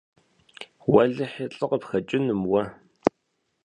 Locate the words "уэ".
2.51-2.63